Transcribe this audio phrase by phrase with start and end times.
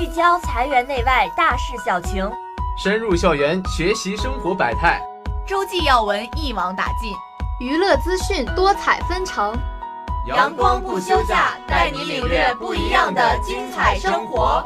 [0.00, 2.26] 聚焦裁员内外大事小情，
[2.82, 4.98] 深入校园学习生活百态，
[5.46, 7.12] 周记要闻一网打尽，
[7.60, 9.54] 娱乐资讯多彩纷呈。
[10.24, 14.64] 阳光不休假，带你领略不一样的精彩生活。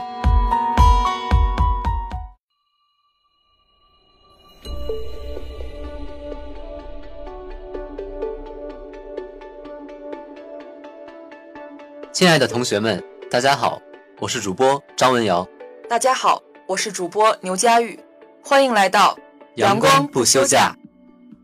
[12.13, 13.81] 亲爱的同学们，大家好，
[14.21, 15.47] 我是主播张文瑶。
[15.89, 17.99] 大家好，我是主播牛佳玉，
[18.41, 19.19] 欢迎来到
[19.57, 20.73] 阳光不休假。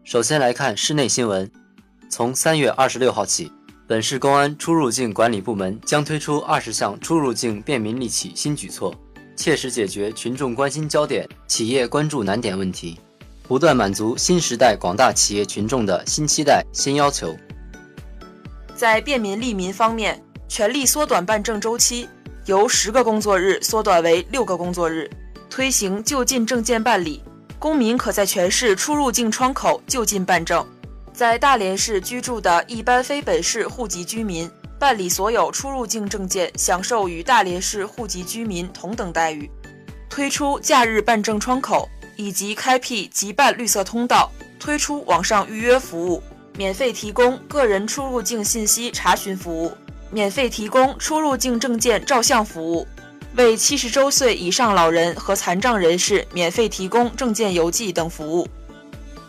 [0.04, 1.50] 首先来看室内新闻，
[2.08, 3.50] 从三月二十六号起，
[3.88, 8.94] 本市公安出入境管理部门将推出二十项出入境便民利企新举措，
[9.34, 13.00] 切实解决群众关心焦点、企业关注难点问题，
[13.48, 17.36] 不断满足新时代广大企业群众的新期待、新要求。
[18.76, 22.08] 在便民利民方面，全力缩短办证周期。
[22.50, 25.08] 由十个工作日缩短为六个工作日，
[25.48, 27.22] 推行就近证件办理，
[27.60, 30.66] 公民可在全市出入境窗口就近办证。
[31.12, 39.48] 在大连市居住的一般非本市户籍居民办理所有出入境证件，享受与大连市户籍居民同等待遇。
[40.08, 46.20] 推出假日办证窗口，以及开辟即办绿色通道，推出网上预约服务，
[46.56, 49.70] 免费提供个人出入境信息查询服务。
[50.10, 52.86] 免费提供出入境证件照相服务，
[53.36, 58.48] 为七十周岁以上老人和残障人士免费提供证件邮寄等服务。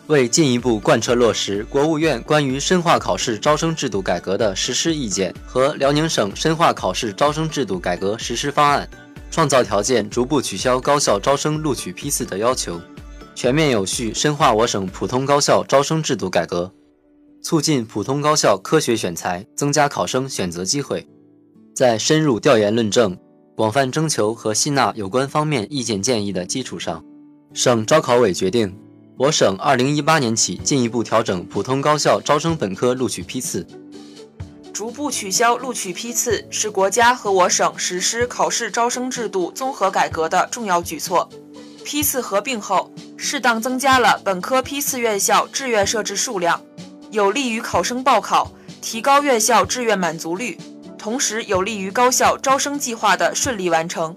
[0.08, 8.90] 为进一步贯彻落实国务院关于深化考试招生制度改革的实施意见和辽宁省深化考试招生制度改革实施方案，
[9.30, 12.82] 创造条件逐步取消高校招生录取批次的要求，
[13.36, 16.70] 全面有序深化我省普通高校招生制度改革。
[17.42, 21.08] 促进普通高校科学选材，增加考生选择机会。
[21.76, 23.18] 在深入调研论证、
[23.56, 27.04] 广泛征求和吸纳有关方面意见建议的基础上，
[27.54, 28.78] 省招考委决定，
[29.18, 33.66] 我省2018年起进一步调整普通高校招生本科录取批次。
[34.74, 41.30] 逐步取消录取批次是国家和我省实施考试招生制度综合改革的重要举措。
[41.84, 46.62] 批次合并后，适当增加了本科批次院校志愿设置数量。
[47.12, 48.50] 有利于考生报考，
[48.82, 50.58] 提高院校志愿满足率，
[50.98, 54.16] 同时有利于高校招生计划的顺利完成。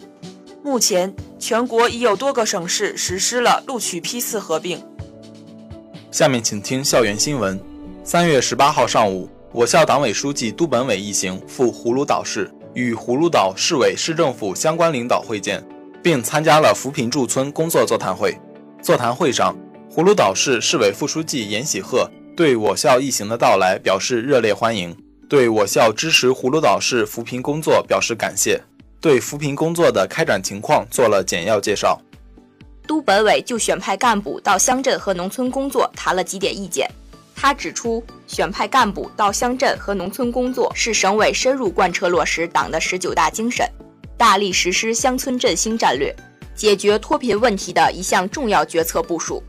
[0.62, 4.80] 目前，全国已有多个省市实施了录取批次合并。
[6.12, 7.60] 下面请听校园新闻。
[8.04, 15.66] 三月十八号上午，我校党委书记都本伟一行赴葫芦岛市，与葫芦岛市委市政府相关领导会见，
[16.00, 18.38] 并参加了扶贫驻村工作座谈会。
[18.80, 19.56] 座谈会上，
[19.92, 22.08] 葫芦岛市市委副书记严喜鹤。
[22.36, 24.92] 对我校一行的到来表示热烈欢迎，
[25.28, 28.60] 对我校支持葫芦岛市扶贫工作表示感谢，
[29.00, 32.00] 对扶贫工作的开展情况做了简要介绍。
[32.88, 36.90] 都本委就选派干部到乡镇和农村工作谈了几点意见。
[37.36, 43.64] 他指出，选派干部到乡镇和农村工作是省委深入贯彻落实党的十九大精神，
[44.16, 46.14] 大力实施乡村振兴战略，
[46.56, 49.40] 解决脱贫问题的一项重要决策部署。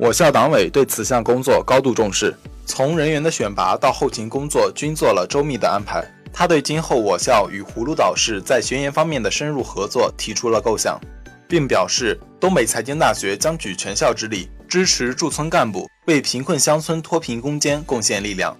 [0.00, 2.32] 我校党委对此项工作高度重视，
[2.64, 6.04] 从人员的选拔到后勤工作均做了周密的安排。
[6.32, 11.00] 他对今后我校与葫芦岛市在学研方面的深入合作提出了构想，
[11.48, 18.56] 并表示东北财经大学将举全校之力支持驻村干部为贫困乡村脱贫攻坚贡献力量。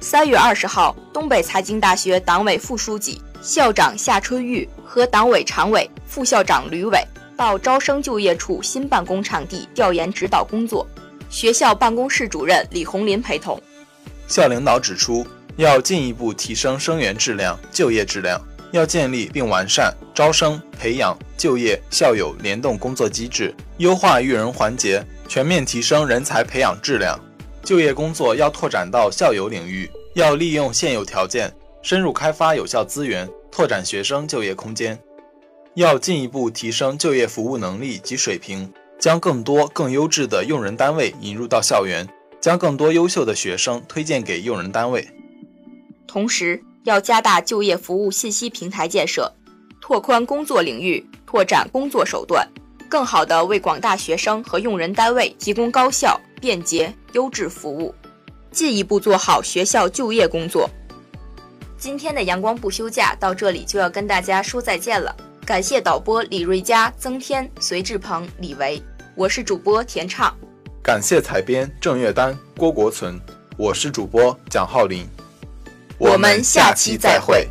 [0.00, 7.06] 三月二十号，东北财经大学党委副书记、校长夏春玉和党委常委、副校长吕伟。
[7.36, 10.86] 到招生就业处新办公场地调研指导工作，
[11.28, 13.60] 学校办公室主任李红林陪同。
[14.28, 18.40] 校领导指出，要进一步提升生源质量、就业质量，
[18.70, 27.18] 要建立并完善招生、培养、就业、校友联动工作机制，优化育人环节，全面提升人才培养质量。
[27.64, 31.52] 就业工作要拓展到校友领域，要利用现有条件，
[31.82, 34.98] 深入开发有效资源，拓展学生就业空间。
[35.74, 42.08] 要进一步提升就业服务能力及水平，将更多更优质的用人单位引入到校园，
[42.40, 45.08] 将更多优秀的学生推荐给用人单位。
[46.06, 49.34] 同时，要加大就业服务信息平台建设，
[49.80, 52.48] 拓宽工作领域，拓展工作手段，
[52.88, 57.92] 更好地为广大学生和用人单位提供高效、便捷、优质服务，
[58.52, 60.70] 进一步做好学校就业工作。
[61.76, 65.14] 今天的阳光不休假到这里就要跟大家说再见了。
[65.44, 68.82] 感谢导播李瑞佳、曾天、隋志鹏、李维，
[69.14, 70.34] 我是主播田畅。
[70.82, 73.20] 感谢采编郑月丹、郭国存，
[73.58, 75.06] 我是主播蒋浩林。
[75.98, 77.46] 我们下期再会。